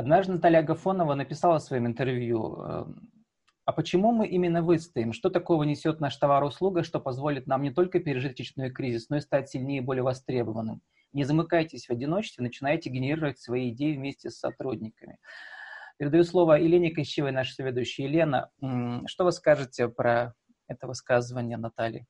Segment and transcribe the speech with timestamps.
[0.00, 3.12] Однажды Наталья Агафонова написала в своем интервью, эм,
[3.66, 5.12] а почему мы именно выстоим?
[5.12, 9.20] Что такого несет наш товар-услуга, что позволит нам не только пережить отечественный кризис, но и
[9.20, 10.80] стать сильнее и более востребованным?
[11.12, 15.18] Не замыкайтесь в одиночестве, начинайте генерировать свои идеи вместе с сотрудниками.
[15.98, 18.04] Передаю слово Елене Кощевой, нашей соведущей.
[18.04, 18.48] Елена,
[19.04, 20.32] что вы скажете про
[20.66, 22.06] это высказывание Натальи?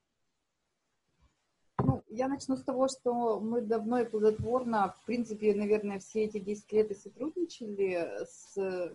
[1.84, 6.38] Ну, я начну с того, что мы давно и плодотворно, в принципе, наверное, все эти
[6.38, 8.92] 10 лет и сотрудничали с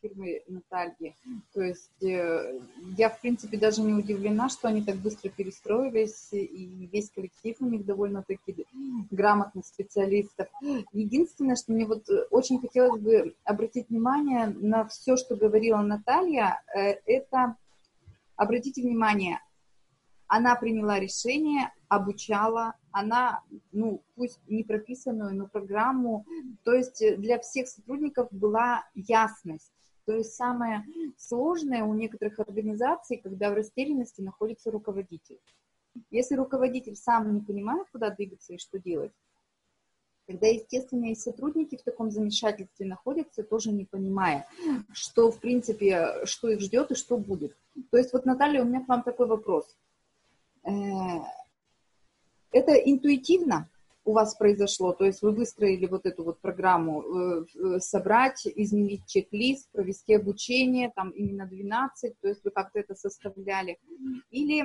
[0.00, 1.16] фирмы Натальи.
[1.52, 2.60] То есть э,
[2.96, 7.66] я, в принципе, даже не удивлена, что они так быстро перестроились, и весь коллектив у
[7.66, 8.66] них довольно-таки
[9.10, 10.48] грамотных специалистов.
[10.92, 16.62] Единственное, что мне вот э, очень хотелось бы обратить внимание на все, что говорила Наталья,
[16.74, 17.56] э, это,
[18.36, 19.40] обратите внимание,
[20.28, 23.42] она приняла решение, обучала, она,
[23.72, 26.26] ну, пусть не прописанную, но программу,
[26.64, 29.72] то есть для всех сотрудников была ясность.
[30.04, 30.84] То есть самое
[31.16, 35.38] сложное у некоторых организаций, когда в растерянности находится руководитель.
[36.10, 39.12] Если руководитель сам не понимает, куда двигаться и что делать,
[40.26, 44.46] тогда, естественно, и сотрудники в таком замешательстве находятся, тоже не понимая,
[44.92, 47.56] что, в принципе, что их ждет и что будет.
[47.90, 49.76] То есть вот, Наталья, у меня к вам такой вопрос.
[50.68, 51.20] Э,
[52.52, 53.68] это интуитивно,
[54.04, 59.06] у вас произошло, то есть вы выстроили вот эту вот программу, э, э, собрать, изменить
[59.06, 63.78] чек-лист, провести обучение, там именно 12, то есть вы как-то это составляли,
[64.30, 64.62] или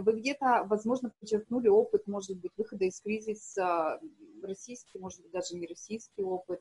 [0.00, 4.00] вы где-то, возможно, подчеркнули опыт, может быть, выхода из кризиса,
[4.42, 6.60] российский, может быть, даже не российский опыт,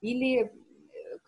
[0.00, 0.52] или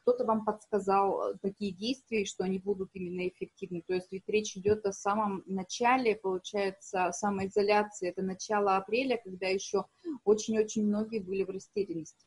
[0.03, 3.83] кто-то вам подсказал э, такие действия, что они будут именно эффективны.
[3.87, 8.09] То есть ведь речь идет о самом начале, получается, самоизоляции.
[8.09, 9.87] Это начало апреля, когда еще
[10.25, 12.27] очень-очень многие были в растерянности.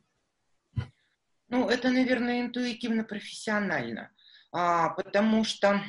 [1.48, 4.12] Ну, это, наверное, интуитивно-профессионально,
[4.52, 5.80] а, потому что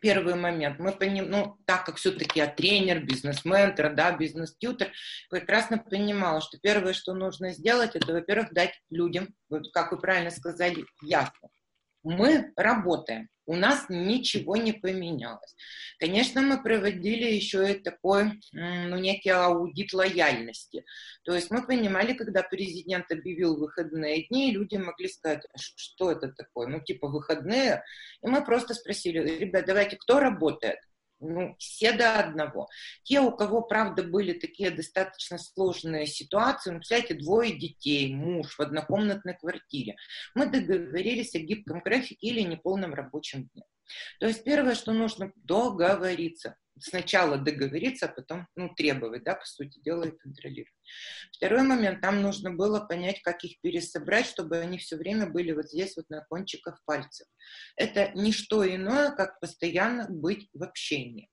[0.00, 0.78] первый момент.
[0.78, 4.92] Мы поним, ну, так как все-таки я тренер, бизнес-ментор, да, бизнес-тьютер,
[5.30, 10.30] прекрасно понимала, что первое, что нужно сделать, это, во-первых, дать людям, вот как вы правильно
[10.30, 11.48] сказали, ясно.
[12.02, 15.56] Мы работаем, у нас ничего не поменялось.
[15.98, 20.84] Конечно, мы проводили еще и такой, ну, некий аудит лояльности.
[21.24, 26.28] То есть мы понимали, когда президент объявил выходные дни, люди могли сказать, «А что это
[26.28, 27.82] такое, ну, типа выходные.
[28.22, 30.78] И мы просто спросили, ребят, давайте, кто работает?
[31.20, 32.68] Ну, все до одного.
[33.02, 38.60] Те, у кого, правда, были такие достаточно сложные ситуации, ну, представляете, двое детей, муж в
[38.60, 39.96] однокомнатной квартире,
[40.34, 43.64] мы договорились о гибком графике или неполном рабочем дне.
[44.18, 46.56] То есть первое, что нужно договориться.
[46.80, 50.72] Сначала договориться, а потом ну, требовать, да, по сути дела, и контролировать.
[51.32, 55.66] Второй момент, там нужно было понять, как их пересобрать, чтобы они все время были вот
[55.66, 57.26] здесь, вот на кончиках пальцев.
[57.76, 61.28] Это не что иное, как постоянно быть в общении.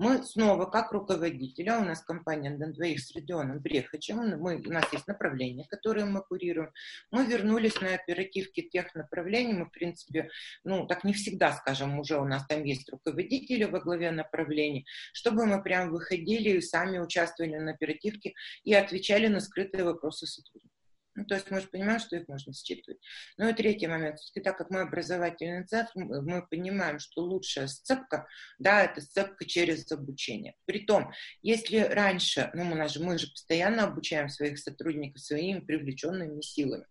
[0.00, 4.90] Мы снова, как руководителя, у нас компания на двоих с Родионом Брехачем, мы, у нас
[4.94, 6.72] есть направления, которые мы курируем,
[7.10, 10.30] мы вернулись на оперативки тех направлений, мы, в принципе,
[10.64, 15.44] ну, так не всегда, скажем, уже у нас там есть руководители во главе направлений, чтобы
[15.44, 18.32] мы прям выходили и сами участвовали на оперативке
[18.64, 20.79] и отвечали на скрытые вопросы сотрудников.
[21.16, 23.00] Ну, то есть мы же понимаем, что их можно считывать.
[23.36, 24.18] Ну и третий момент.
[24.20, 28.28] Все-таки так как мы образовательный центр, мы понимаем, что лучшая сцепка,
[28.58, 30.54] да, это сцепка через обучение.
[30.66, 31.12] Притом,
[31.42, 36.86] если раньше, ну мы же, мы же постоянно обучаем своих сотрудников своими привлеченными силами,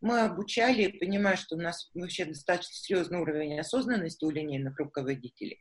[0.00, 5.60] мы обучали, понимая, что у нас вообще достаточно серьезный уровень осознанности у линейных руководителей.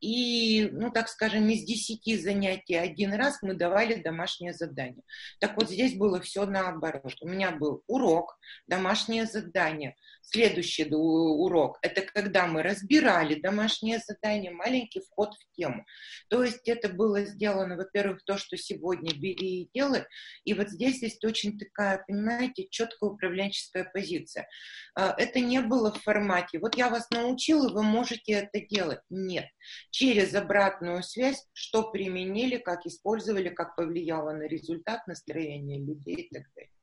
[0.00, 5.02] И, ну так скажем, из десяти занятий один раз мы давали домашнее задание.
[5.40, 7.16] Так вот здесь было все наоборот.
[7.20, 9.96] У меня был урок, домашнее задание.
[10.30, 15.86] Следующий урок– это когда мы разбирали домашнее задание, маленький вход в тему.
[16.28, 20.04] То есть это было сделано, во-первых, то, что сегодня бери и делай.
[20.44, 24.46] И вот здесь есть очень такая, понимаете, четкая управленческая позиция.
[24.94, 29.00] А, это не было в формате «вот я вас научил, и вы можете это делать».
[29.08, 29.46] Нет.
[29.90, 36.42] Через обратную связь, что применили, как использовали, как повлияло на результат, настроение людей и так
[36.54, 36.77] далее.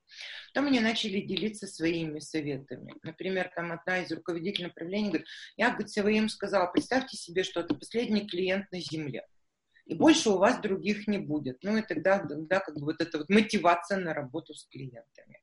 [0.55, 2.93] Потом они начали делиться своими советами.
[3.03, 7.75] Например, там одна из руководителей направления говорит, я, говорит, своим сказала, представьте себе, что это
[7.75, 9.27] последний клиент на земле.
[9.83, 11.57] И больше у вас других не будет.
[11.61, 15.41] Ну и тогда, да, как бы вот эта вот мотивация на работу с клиентами.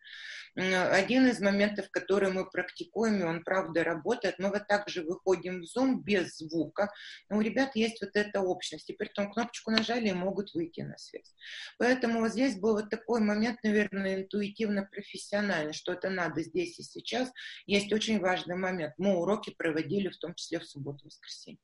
[0.55, 5.63] Один из моментов, который мы практикуем, и он правда работает, мы вот так же выходим
[5.63, 6.93] в Zoom без звука,
[7.31, 10.83] но у ребят есть вот эта общность, и при том кнопочку нажали и могут выйти
[10.83, 11.35] на связь.
[11.79, 17.33] Поэтому вот здесь был вот такой момент, наверное, интуитивно-профессиональный, что это надо здесь и сейчас.
[17.65, 18.93] Есть очень важный момент.
[18.99, 21.59] Мы уроки проводили в том числе в субботу-воскресенье.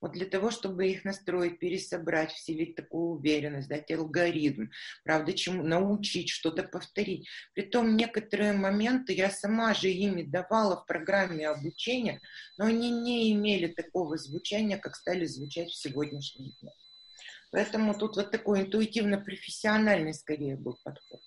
[0.00, 4.66] Вот для того, чтобы их настроить, пересобрать, вселить такую уверенность, дать алгоритм,
[5.04, 7.28] правда, чему научить, что-то повторить.
[7.54, 12.20] Притом некоторые моменты я сама же ими давала в программе обучения,
[12.58, 16.70] но они не имели такого звучания, как стали звучать в сегодняшний день.
[17.50, 21.20] Поэтому тут вот такой интуитивно-профессиональный скорее был подход.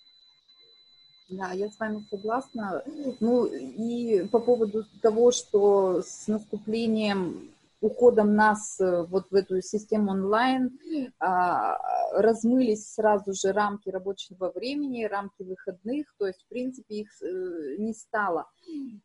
[1.29, 2.83] Да, я с вами согласна.
[3.19, 7.51] Ну и по поводу того, что с наступлением
[7.81, 10.77] уходом нас э, вот в эту систему онлайн
[11.19, 11.77] а,
[12.13, 17.93] размылись сразу же рамки рабочего времени, рамки выходных, то есть, в принципе, их э, не
[17.93, 18.47] стало.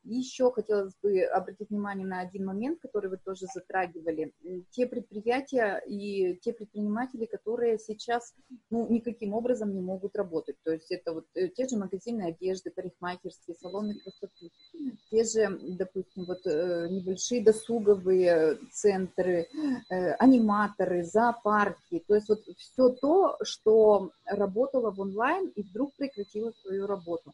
[0.05, 4.33] Еще хотелось бы обратить внимание на один момент, который вы тоже затрагивали.
[4.71, 8.35] Те предприятия и те предприниматели, которые сейчас
[8.71, 10.57] ну, никаким образом не могут работать.
[10.65, 14.51] То есть это вот э, те же магазины одежды, парикмахерские, салоны красоты,
[15.11, 19.49] те же, допустим, вот небольшие досуговые центры,
[19.91, 26.53] э, аниматоры, зоопарки, то есть вот все то, что работало в онлайн и вдруг прекратило
[26.63, 27.33] свою работу.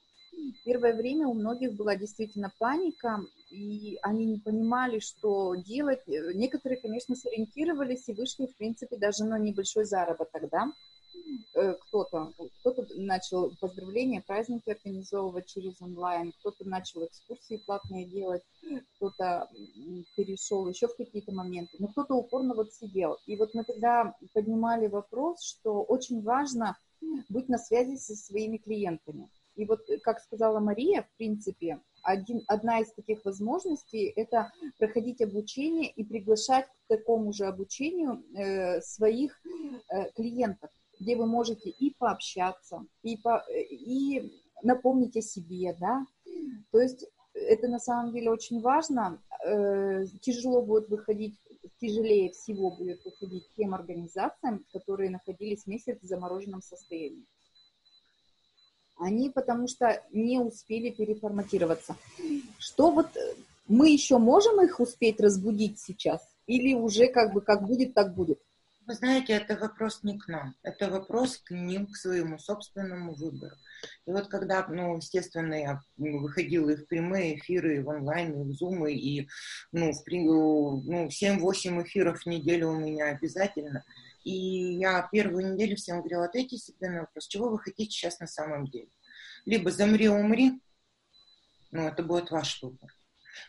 [0.65, 3.21] Первое время у многих была действительно паника,
[3.51, 6.01] и они не понимали, что делать.
[6.07, 10.73] Некоторые, конечно, сориентировались и вышли, в принципе, даже на небольшой заработок, да,
[11.55, 18.43] Э, кто-то, кто-то начал поздравления, праздники организовывать через онлайн, кто-то начал экскурсии платные делать,
[18.97, 19.49] кто-то
[20.17, 23.19] перешел еще в какие-то моменты, но кто-то упорно вот сидел.
[23.27, 26.77] И вот мы тогда поднимали вопрос, что очень важно
[27.29, 29.29] быть на связи со своими клиентами.
[29.59, 35.91] И вот, как сказала Мария, в принципе, один, одна из таких возможностей– это проходить обучение
[35.91, 39.41] и приглашать к такому же обучению э, своих
[39.91, 40.71] э, клиентов
[41.01, 44.33] где вы можете и пообщаться, и, по, и
[44.63, 46.05] напомнить о себе, да.
[46.73, 49.23] То есть это на самом деле очень важно.
[49.47, 51.39] Э, тяжело будет выходить,
[51.81, 57.25] тяжелее всего будет выходить тем организациям, которые находились месяц в замороженном состоянии.
[58.99, 61.97] Они потому что не успели переформатироваться.
[62.59, 63.09] Что вот
[63.67, 66.21] мы еще можем их успеть разбудить сейчас?
[66.47, 68.41] Или уже как бы как будет, так будет?
[68.89, 73.55] Вы знаете, это вопрос не к нам, это вопрос к ним, к своему собственному выбору.
[74.07, 78.45] И вот когда, ну, естественно, я выходила и в прямые эфиры, и в онлайн, и
[78.45, 79.29] в зумы, и,
[79.73, 83.85] ну, в, ну 7-8 эфиров в неделю у меня обязательно.
[84.29, 88.27] И я первую неделю всем говорила, ответьте себе на вопрос, чего вы хотите сейчас на
[88.27, 88.91] самом деле.
[89.47, 90.61] Либо замри, умри,
[91.71, 92.95] ну, это будет ваш выбор.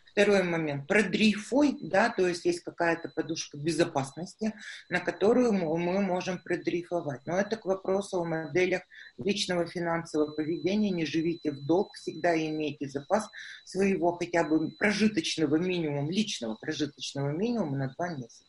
[0.06, 0.88] Второй момент.
[0.88, 4.54] Продрейфуй, да, то есть есть какая-то подушка безопасности,
[4.88, 7.26] на которую мы, можем продрейфовать.
[7.26, 8.84] Но это к вопросу о моделях
[9.18, 10.92] личного финансового поведения.
[10.92, 13.28] Не живите в долг, всегда имейте запас
[13.66, 18.49] своего хотя бы прожиточного минимума, личного прожиточного минимума на два месяца.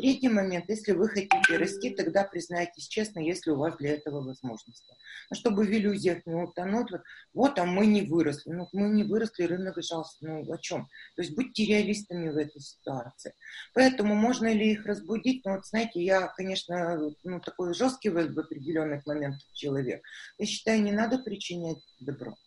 [0.00, 4.94] Третий момент, если вы хотите расти, тогда признайтесь честно, если у вас для этого возможности.
[5.28, 7.02] Но чтобы в иллюзиях не утонуть, вот,
[7.34, 8.50] вот а мы не выросли.
[8.50, 10.38] Ну, мы не выросли, рынок жалостно.
[10.38, 10.88] Ну, о чем?
[11.16, 13.34] То есть будьте реалистами в этой ситуации.
[13.74, 15.44] Поэтому можно ли их разбудить?
[15.44, 20.02] Ну, вот знаете, я, конечно, ну, такой жесткий в определенных моментах человек.
[20.38, 22.38] Я считаю, не надо причинять добро.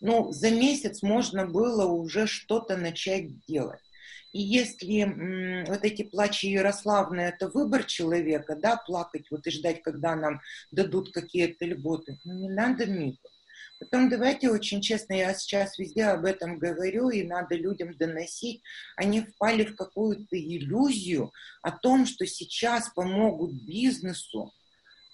[0.00, 3.80] Ну, за месяц можно было уже что-то начать делать.
[4.34, 10.16] И если вот эти плачи Ярославны– это выбор человека, да, плакать вот и ждать, когда
[10.16, 10.40] нам
[10.72, 13.30] дадут какие-то льготы, ну, не надо мифов.
[13.78, 18.60] Потом давайте очень честно, я сейчас везде об этом говорю, и надо людям доносить,
[18.96, 24.52] они впали в какую-то иллюзию о том, что сейчас помогут бизнесу,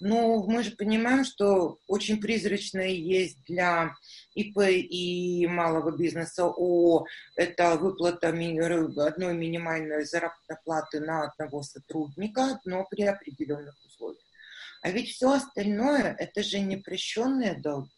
[0.01, 3.95] ну, мы же понимаем, что очень призрачное есть для
[4.35, 7.05] ИП и малого бизнеса ООО.
[7.37, 14.25] Это выплата одной минимальной заработной платы на одного сотрудника, но при определенных условиях.
[14.81, 17.91] А ведь все остальное– это же непрощенные долги.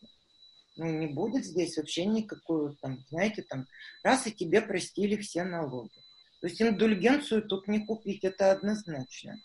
[0.74, 3.68] Ну, не будет здесь вообще никакой, там, знаете, там,
[4.02, 5.94] раз и тебе простили все налоги.
[6.40, 9.38] То есть индульгенцию тут не купить, это однозначно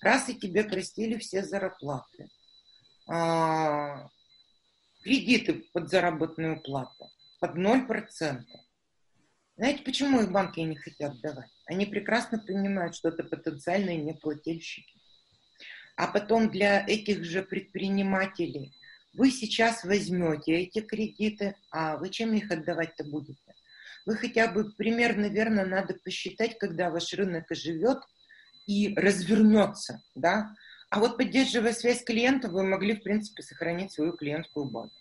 [0.00, 2.28] раз и тебе простили все зарплаты,
[3.08, 4.08] а,
[5.02, 8.44] кредиты под заработную плату под 0%.
[9.56, 11.50] Знаете, почему их банки не хотят давать?
[11.66, 15.00] Они прекрасно понимают, что это потенциальные неплательщики.
[15.96, 18.72] А потом для этих же предпринимателей
[19.12, 23.54] вы сейчас возьмете эти кредиты, а вы чем их отдавать-то будете?
[24.06, 27.98] Вы хотя бы примерно верно надо посчитать, когда ваш рынок оживет
[28.70, 30.54] и развернется, да?
[30.90, 34.92] А вот поддерживая связь клиента, вы могли, в принципе, сохранить свою клиентскую базу.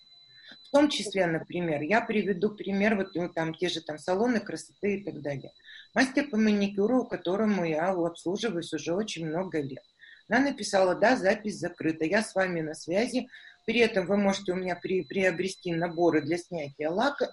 [0.63, 4.95] В том числе, например, я приведу пример, вот ну, там те же там салоны красоты
[4.95, 5.51] и так далее.
[5.93, 9.83] Мастер по маникюру, которому я обслуживаюсь уже очень много лет.
[10.27, 13.27] Она написала, да, запись закрыта, я с вами на связи.
[13.65, 17.31] При этом вы можете у меня при, приобрести наборы для снятия лака,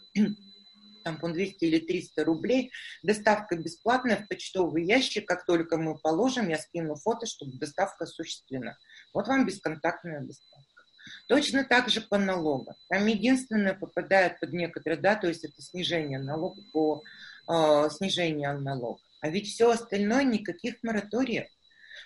[1.07, 2.73] там по 200 или 300 рублей.
[3.05, 5.29] Доставка бесплатная в почтовый ящик.
[5.29, 8.77] Как только мы положим, я скину фото, чтобы доставка осуществлена.
[9.15, 10.83] Вот вам бесконтактная доставка.
[11.29, 12.75] Точно так же по налогам.
[12.89, 17.05] Там единственное попадает под некоторые, да, то есть это снижение налога по
[17.49, 19.01] э, снижению налога.
[19.21, 21.47] А ведь все остальное никаких мораториев.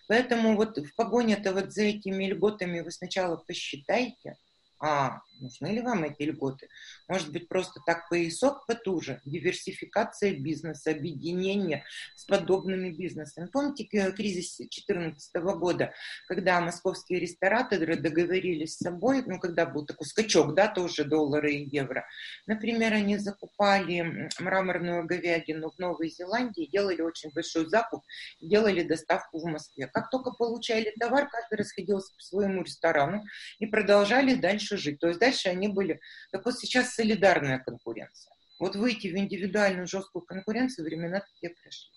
[0.09, 4.37] Поэтому вот в погоне-то вот за этими льготами вы сначала посчитайте,
[4.78, 6.68] а нужны ли вам эти льготы?
[7.09, 13.47] Может быть, просто так поясок потуже, диверсификация бизнеса, объединение с подобными бизнесами.
[13.47, 15.92] Помните кризис 2014 года,
[16.28, 21.68] когда московские рестораторы договорились с собой, ну, когда был такой скачок, да, тоже доллары и
[21.76, 22.06] евро.
[22.47, 28.02] Например, они закупали мраморную говядину в Новой Зеландии, делали очень большой закуп,
[28.40, 29.87] делали доставку в Москве.
[29.87, 33.25] Как только получали товар, каждый расходился по своему ресторану
[33.59, 34.99] и продолжали дальше жить.
[34.99, 36.00] То есть дальше они были...
[36.32, 38.34] Так вот сейчас солидарная конкуренция.
[38.58, 41.90] Вот выйти в индивидуальную жесткую конкуренцию времена такие пришли.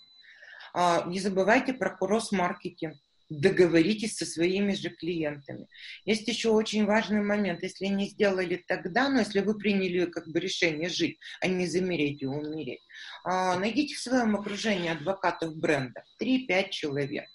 [0.74, 2.96] А, не забывайте про кросс-маркетинг.
[3.30, 5.68] Договоритесь со своими же клиентами.
[6.06, 7.64] Есть еще очень важный момент.
[7.64, 12.22] Если не сделали тогда, но если вы приняли как бы решение жить, а не замереть
[12.22, 12.82] и умереть,
[13.24, 17.26] а, найдите в своем окружении адвокатов бренда 3-5 человек,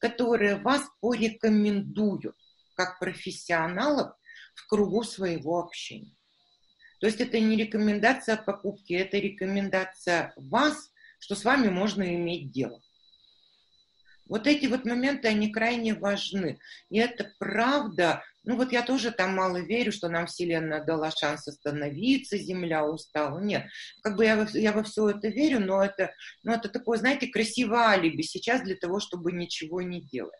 [0.00, 2.36] которые вас порекомендуют
[2.74, 4.12] как профессионалов
[4.56, 6.16] в кругу своего общения.
[7.00, 12.80] То есть это не рекомендация покупки, это рекомендация вас, что с вами можно иметь дело.
[14.28, 16.58] Вот эти вот моменты, они крайне важны.
[16.90, 18.24] И это правда.
[18.42, 23.38] Ну вот я тоже там мало верю, что нам Вселенная дала шанс остановиться, Земля устала.
[23.38, 23.66] Нет,
[24.02, 27.28] как бы я во, я во все это верю, но это, ну это такое, знаете,
[27.28, 30.34] красивое алиби сейчас для того, чтобы ничего не делать.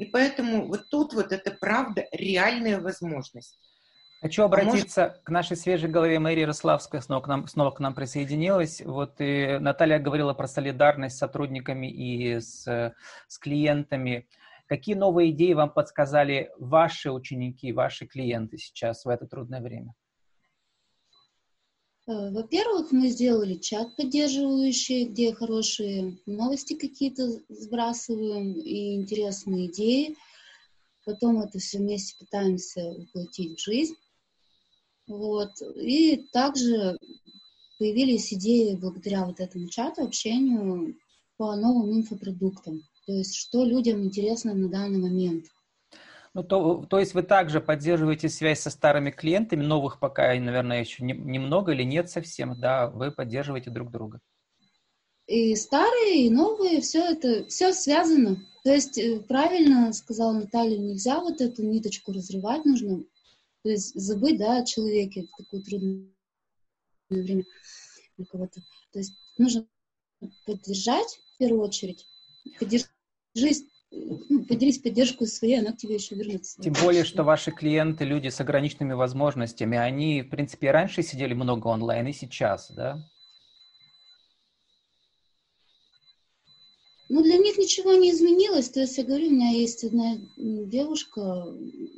[0.00, 3.58] И поэтому вот тут вот это правда реальная возможность.
[4.22, 5.22] Хочу обратиться а может...
[5.24, 8.80] к нашей свежей голове Мэри Ярославская, снова к, нам, снова к нам присоединилась.
[8.80, 14.26] Вот и Наталья говорила про солидарность с сотрудниками и с, с клиентами.
[14.68, 19.92] Какие новые идеи вам подсказали ваши ученики, ваши клиенты сейчас в это трудное время?
[22.10, 30.16] Э, во-первых, мы сделали чат поддерживающий, где хорошие новости какие-то сбрасываем и интересные идеи.
[31.04, 33.94] Потом это все вместе пытаемся воплотить в жизнь.
[35.06, 35.50] Вот.
[35.76, 36.98] И также
[37.78, 40.96] появились идеи благодаря вот этому чату, общению
[41.36, 42.82] по новым инфопродуктам.
[43.06, 45.46] То есть, что людям интересно на данный момент–
[46.34, 51.04] ну, то, то есть вы также поддерживаете связь со старыми клиентами, новых пока, наверное, еще
[51.04, 54.20] не, немного или нет совсем, да, вы поддерживаете друг друга.
[55.26, 58.44] И старые, и новые, все это, все связано.
[58.64, 63.04] То есть, э, правильно сказала Наталья, нельзя вот эту ниточку разрывать, нужно
[63.62, 66.08] то есть забыть, да, о человеке в такое трудное
[67.10, 67.44] время
[68.16, 68.62] для кого-то.
[68.92, 69.66] То есть нужно
[70.46, 72.06] поддержать в первую очередь,
[72.58, 72.90] поддержать
[74.48, 76.60] поделись поддержку своей, она к тебе еще вернется.
[76.62, 81.68] Тем более, что ваши клиенты, люди с ограниченными возможностями, они, в принципе, раньше сидели много
[81.68, 83.02] онлайн, и сейчас, да?
[87.08, 88.70] Ну, для них ничего не изменилось.
[88.70, 91.52] То есть, я говорю, у меня есть одна девушка,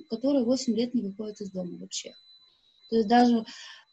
[0.08, 2.14] которая 8 лет не выходит из дома вообще.
[2.88, 3.44] То есть даже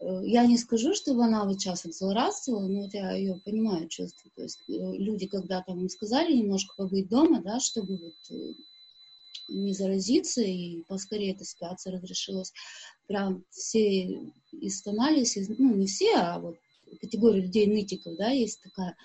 [0.01, 4.31] я не скажу, чтобы она вот сейчас злорадствовала, но вот я ее понимаю, чувствую.
[4.35, 8.53] То есть э, люди, когда там им сказали немножко побыть дома, да, чтобы вот э,
[9.49, 12.53] не заразиться, и поскорее эта ситуация разрешилась,
[13.07, 16.55] прям все истонались, ну, не все, а вот
[17.01, 18.95] категория людей-нытиков, да, есть такая.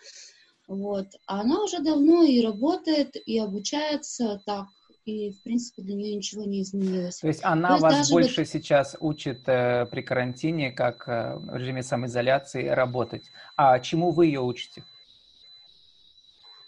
[0.68, 1.08] Вот.
[1.26, 4.68] А она уже давно и работает, и обучается так
[5.04, 7.18] и, в принципе, для нее ничего не изменилось.
[7.18, 8.48] То есть она То вас больше вот...
[8.48, 13.30] сейчас учит э, при карантине, как э, в режиме самоизоляции, работать.
[13.56, 14.84] А чему вы ее учите?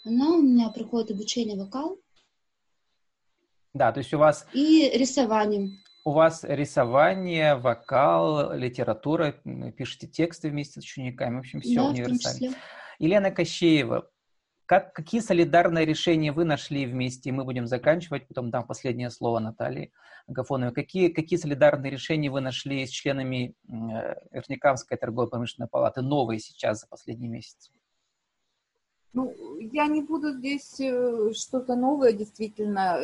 [0.05, 1.97] Она у меня проходит обучение вокал.
[3.73, 4.47] Да, то есть у вас...
[4.53, 5.79] И рисованием.
[6.05, 9.33] у вас рисование, вокал, литература,
[9.75, 12.55] пишете тексты вместе с учениками, в общем, все да, универсально.
[12.99, 14.09] Елена Кощеева,
[14.67, 17.31] как, какие солидарные решения вы нашли вместе?
[17.31, 19.91] Мы будем заканчивать, потом дам последнее слово Наталье
[20.27, 20.73] Агафоновой.
[20.73, 23.71] Какие, какие солидарные решения вы нашли с членами э,
[24.31, 27.71] Верникамской торгово-промышленной палаты, новые сейчас за последний месяц?
[29.13, 32.99] Ну, я не буду здесь э, что-то новое, действительно.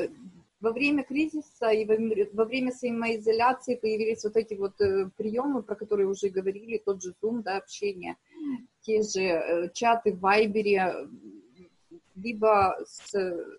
[0.59, 1.85] Во время кризиса и
[2.33, 7.13] во время самоизоляции появились вот эти вот э, приемы, про которые уже говорили, тот же
[7.23, 8.17] Zoom, да, общение,
[8.81, 11.07] те же чаты в Вайбере,
[12.15, 13.11] либо с,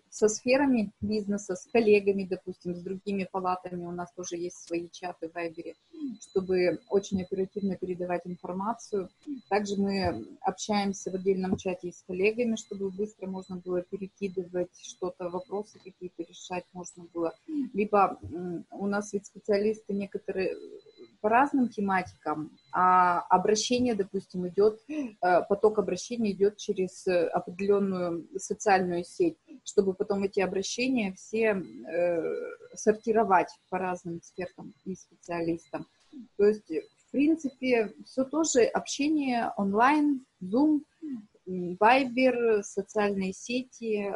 [0.09, 3.85] со сферами бизнеса, с коллегами, допустим, с другими палатами.
[3.85, 5.75] У нас тоже есть свои чаты в Вайбере,
[6.21, 9.09] чтобы очень оперативно передавать информацию.
[9.49, 15.79] Также мы общаемся в отдельном чате с коллегами, чтобы быстро можно было перекидывать что-то, вопросы
[15.83, 17.33] какие-то решать можно было.
[17.73, 18.19] Либо
[18.71, 20.55] у нас ведь специалисты некоторые
[21.21, 29.37] по разным тематикам, а обращение, допустим, идет, э, поток обращений идет через определенную социальную сеть,
[29.63, 32.23] чтобы потом эти обращения все э,
[32.73, 35.87] сортировать по разным экспертам и специалистам.
[36.37, 40.81] То есть, в принципе, все тоже общение онлайн, Zoom,
[41.47, 44.11] Viber, социальные сети,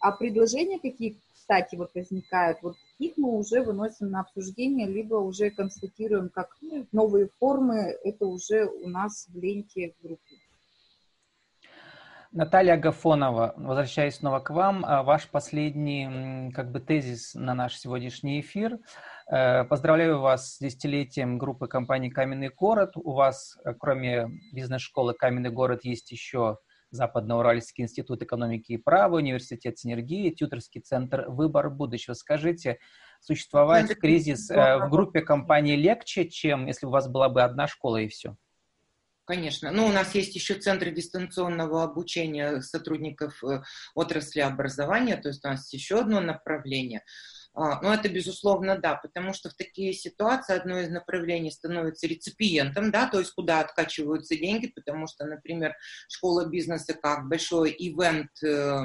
[0.00, 5.50] а предложения какие, кстати, вот возникают, вот их мы уже выносим на обсуждение, либо уже
[5.50, 6.56] констатируем как
[6.92, 10.36] новые формы, это уже у нас в ленте в группе.
[12.30, 18.40] Наталья Агафонова, возвращаясь снова к вам, а, ваш последний как бы тезис на наш сегодняшний
[18.40, 18.78] эфир.
[19.30, 22.92] Э, поздравляю вас с десятилетием группы компании «Каменный город».
[22.96, 26.58] У вас, э, кроме бизнес-школы «Каменный город», есть еще
[26.90, 32.14] Западноуральский институт экономики и права, университет синергии, тьюторский центр «Выбор будущего».
[32.14, 32.78] Скажите,
[33.20, 37.98] существовать кризис э, в группе компаний легче, чем если у вас была бы одна школа
[37.98, 38.36] и все?
[39.24, 39.70] Конечно.
[39.70, 43.62] Ну, у нас есть еще центры дистанционного обучения сотрудников э,
[43.94, 47.02] отрасли образования, то есть у нас еще одно направление–
[47.58, 52.90] а, ну, это безусловно да, потому что в такие ситуации одно из направлений становится реципиентом,
[52.92, 55.74] да, то есть куда откачиваются деньги, потому что, например,
[56.08, 58.84] школа бизнеса как большой ивент э,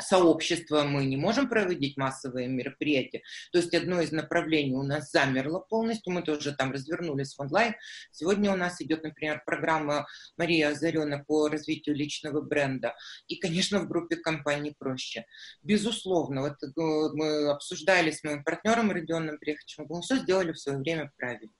[0.00, 3.22] сообщества мы не можем проводить массовые мероприятия.
[3.52, 7.74] То есть одно из направлений у нас замерло полностью, мы тоже там развернулись в онлайн.
[8.10, 12.94] Сегодня у нас идет, например, программа Мария Озарена по развитию личного бренда.
[13.28, 15.24] И, конечно, в группе компаний проще.
[15.62, 20.78] Безусловно, вот э, мы обсуждали с моим партнером Родионом Прехачем, мы все сделали в свое
[20.78, 21.52] время правильно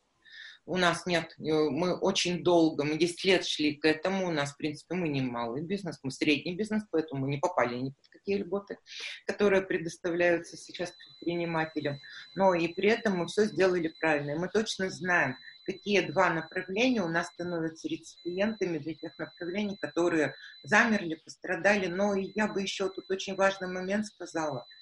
[0.67, 4.53] у нас нет, э, мы очень долго, мы 10 лет шли к этому, у нас,
[4.53, 8.14] в принципе, мы не малый бизнес, мы средний бизнес, поэтому мы не попали ни под
[8.25, 8.79] какие льготы,
[9.27, 12.01] которые предоставляются сейчас предпринимателям,
[12.35, 17.03] но и при этом мы все сделали правильно, и мы точно знаем, какие два направления
[17.03, 22.89] у нас становятся реципиентами для тех направлений, которые замерли, пострадали, но и я бы еще
[22.89, 24.67] тут очень важный момент сказала–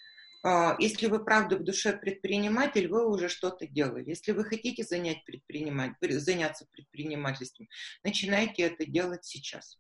[0.44, 4.08] а, если вы правда в душе предприниматель, вы уже что-то делали.
[4.08, 7.68] Если вы хотите занять предпринимать, заняться предпринимательством,
[8.02, 9.78] начинайте это делать сейчас.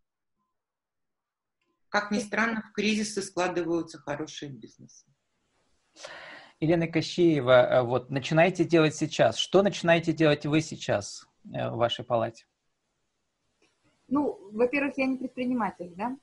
[1.92, 5.04] Как ни странно, в кризисы складываются хорошие бизнесы.
[6.58, 9.36] Елена Кощеева, э, вот начинайте делать сейчас.
[9.36, 12.46] Что начинаете делать вы сейчас э, в вашей палате?
[14.08, 16.16] Ну, во-первых, я не предприниматель, да?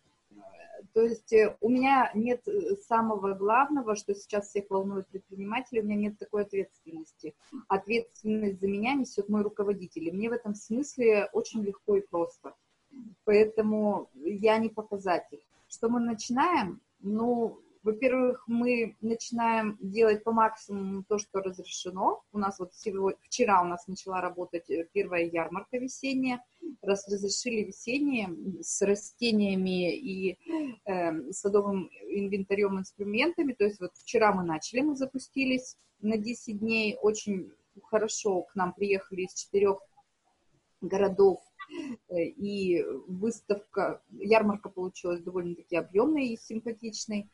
[0.95, 5.85] То есть э, у меня нет э, самого главного, что сейчас всех волнует предпринимателей, у
[5.85, 7.35] меня нет такой ответственности.
[7.67, 10.07] Ответственность за меня несет мой руководитель.
[10.07, 12.55] И мне в этом смысле очень легко и просто.
[13.23, 15.43] Поэтому я не показатель.
[15.69, 16.81] Что мы начинаем?
[16.99, 22.23] Ну, во-первых, мы начинаем делать по максимуму то, что разрешено.
[22.33, 26.43] У нас вот сегодня, вчера у нас начала работать э, первая ярмарка весенняя.
[26.81, 30.39] Раз разрешили весенние с растениями и
[30.85, 33.53] э, садовым инвентарем, инструментами.
[33.53, 36.97] То есть вот вчера мы начали, мы запустились на 10 дней.
[36.99, 37.51] Очень
[37.83, 39.77] хорошо к нам приехали из четырех
[40.81, 41.39] городов
[42.09, 47.29] и выставка, ярмарка получилась довольно-таки объемной и симпатичной.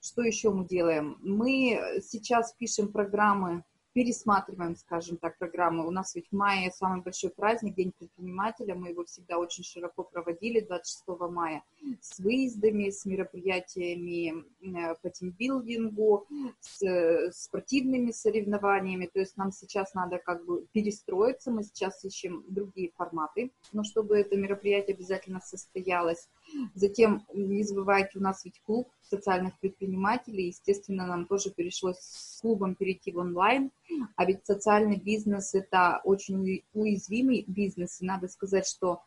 [0.00, 1.18] Что еще мы делаем?
[1.20, 5.86] Мы сейчас пишем программы, пересматриваем, скажем так, программы.
[5.86, 8.74] У нас ведь в мае самый большой праздник, День предпринимателя.
[8.74, 11.62] Мы его всегда очень широко проводили 26 мая
[12.00, 16.26] с выездами, с мероприятиями э, по тимбилдингу,
[16.60, 19.06] с э, спортивными соревнованиями.
[19.06, 21.50] То есть нам сейчас надо как бы перестроиться.
[21.50, 26.28] Мы сейчас ищем другие форматы, но чтобы это мероприятие обязательно состоялось.
[26.74, 32.74] Затем, не забывайте, у нас ведь клуб социальных предпринимателей, естественно, нам тоже пришлось с клубом
[32.74, 33.70] перейти в онлайн,
[34.16, 39.02] а ведь социальный бизнес– это очень уязвимый бизнес, и надо сказать, что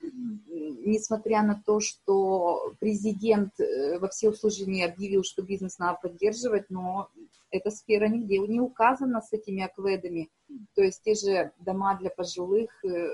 [0.85, 7.09] несмотря на то, что президент э, во всеуслужении объявил, что бизнес надо поддерживать, но
[7.49, 10.29] эта сфера нигде не указана с этими акведами,
[10.75, 13.07] то есть те же дома для пожилых, э,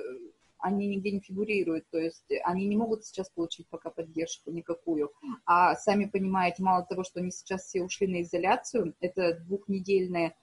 [0.59, 5.11] они нигде не фигурируют, то есть они не могут сейчас получить пока поддержку никакую.
[5.45, 10.35] А сами понимаете, мало того, что они сейчас все ушли на изоляцию, это двухнедельная,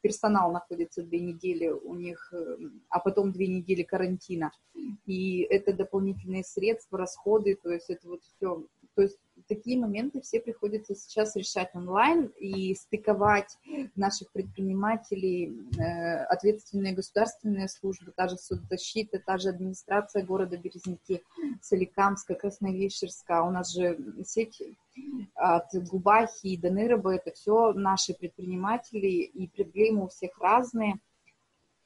[0.00, 2.56] персонал находится две недели у них, э,
[2.88, 4.52] а потом две недели карантина.
[5.06, 8.66] И это дополнительные средства, расходы, то есть это вот все.
[8.94, 13.56] То есть такие моменты все приходится сейчас решать онлайн и стыковать
[13.94, 21.22] наших предпринимателей, э, ответственные государственные службы, та же соцзащита, та же администрация города Березники,
[21.62, 23.42] Соликамска, Красновишерска.
[23.42, 24.62] У нас же сеть
[25.34, 30.98] от Губахи до Нырыба, это все наши предприниматели, и проблемы у всех разные.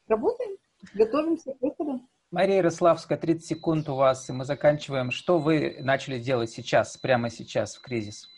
[0.07, 0.57] Работаем,
[0.95, 2.01] готовимся к выходу.
[2.31, 5.11] Мария Ярославская, 30 секунд у вас, и мы заканчиваем.
[5.11, 8.29] Что вы начали делать сейчас, прямо сейчас, в кризис?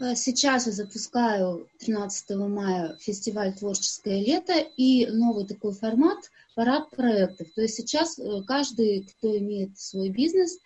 [0.00, 6.18] Э, сейчас я запускаю 13 мая фестиваль «Творческое лето» и новый такой формат
[6.56, 7.46] «Парад проектов».
[7.54, 10.58] То есть сейчас э, каждый, кто имеет свой бизнес,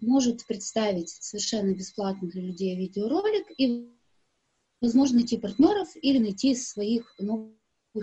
[0.00, 3.90] может представить совершенно бесплатно для людей видеоролик и,
[4.82, 7.54] возможно, найти партнеров или найти своих новых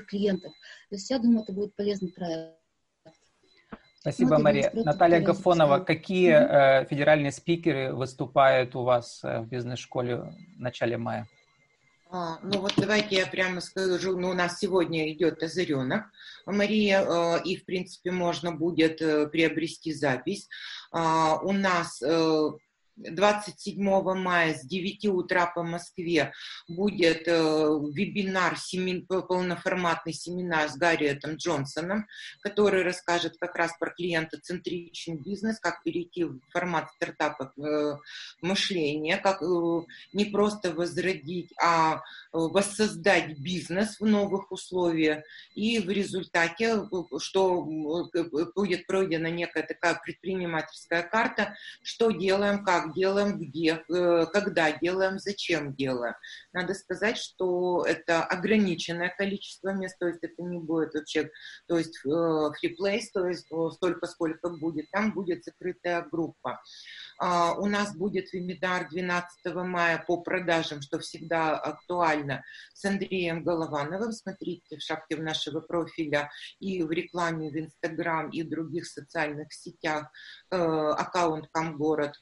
[0.08, 0.54] клиентов.
[0.90, 2.61] То есть я думаю, это будет полезный проект.
[4.02, 4.72] Спасибо, ну, Мария.
[4.74, 11.28] Наталья Гафонова, какие э, федеральные спикеры выступают у вас э, в бизнес-школе в начале мая?
[12.10, 16.06] А, ну вот давайте я прямо скажу, ну у нас сегодня идет озаренок,
[16.48, 20.50] Мария, э, и в принципе можно будет э, приобрести запись.
[20.92, 22.50] А, у нас э,
[23.10, 23.84] 27
[24.16, 26.34] мая с 9 утра по Москве
[26.68, 32.08] будет э, вебинар, семин, полноформатный семинар с Гарриетом Джонсоном,
[32.42, 37.98] который расскажет как раз про клиентоцентричный бизнес, как перейти в формат стартапа э,
[38.42, 39.46] мышления, как э,
[40.14, 45.24] не просто возродить, а воссоздать бизнес в новых условиях.
[45.56, 46.88] И в результате,
[47.20, 47.62] что
[48.56, 55.74] будет пройдена некая такая предпринимательская карта, что делаем, как делаем, где, э, когда делаем, зачем
[55.76, 56.16] делаем.
[56.54, 61.30] Надо сказать, что это ограниченное количество мест, то есть это не будет вообще,
[61.68, 66.62] то есть э, free place, то есть столько, сколько будет, там будет закрытая группа.
[67.18, 74.12] А, у нас будет вебинар 12 мая по продажам, что всегда актуально, с Андреем Головановым.
[74.12, 80.12] Смотрите в шапке нашего профиля и в рекламе в Инстаграм и в других социальных сетях
[80.50, 82.16] э, аккаунт Камгород,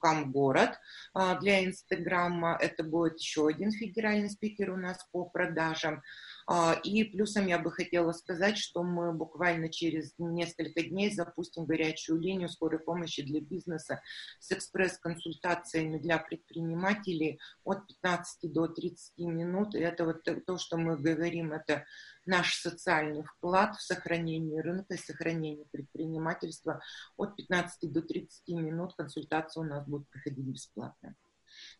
[0.00, 0.70] Камгород
[1.14, 2.56] а, для Инстаграма.
[2.60, 6.02] Это будет еще один федеральный спикер у нас по продажам.
[6.46, 12.20] А, и плюсом я бы хотела сказать, что мы буквально через несколько дней запустим горячую
[12.20, 14.00] линию скорой помощи для бизнеса
[14.40, 19.74] с экспресс-консультациями для предпринимателей от 15 до 30 минут.
[19.74, 21.84] И это вот то, что мы говорим, это
[22.26, 26.80] наш социальный вклад в сохранение рынка сохранение предпринимательства.
[27.16, 31.14] От 15 до 30 минут консультация у нас будет проходить бесплатно.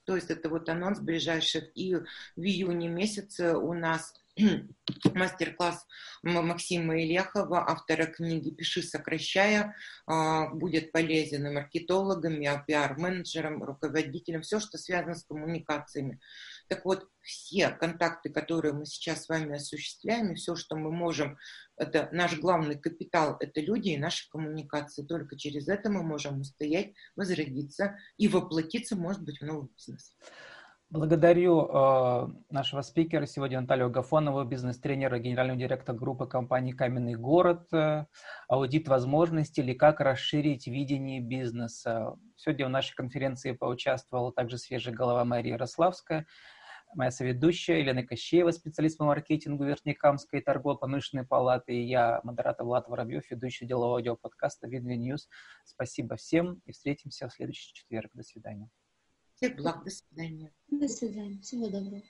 [0.04, 1.70] То есть это вот анонс ближайших.
[1.74, 4.14] И в июне месяце у нас
[5.14, 5.86] мастер-класс
[6.22, 14.58] Максима Илехова, автора книги «Пиши, сокращая», а, будет полезен и маркетологам, и пиар-менеджерам, руководителям, все,
[14.58, 16.18] что связано с коммуникациями.
[16.72, 21.36] Так вот, все контакты, которые мы сейчас с вами осуществляем, и все, что мы можем,
[21.76, 25.04] это наш главный капитал, это люди и наши коммуникации.
[25.04, 30.16] Только через это мы можем устоять, возродиться и воплотиться, может быть, в новый бизнес.
[30.92, 38.04] Благодарю э, нашего спикера сегодня Наталью Гафонову, бизнес-тренера, генерального директора группы компании «Каменный город», э,
[38.46, 42.14] аудит возможностей или как расширить видение бизнеса.
[42.36, 46.26] Сегодня в нашей конференции поучаствовала также свежая голова Мария Ярославская,
[46.94, 53.30] моя соведущая Елена Кощеева, специалист по маркетингу Верхнекамской торгово-промышленной палаты, и я, модератор Влад Воробьев,
[53.30, 55.28] ведущий делового аудиоподкаста «Видви News».
[55.64, 58.10] Спасибо всем и встретимся в следующий четверг.
[58.14, 58.68] До свидания.
[59.34, 59.84] Всех благ.
[59.84, 60.52] До свидания.
[60.70, 61.40] До свидания.
[61.40, 62.02] Всего доброго.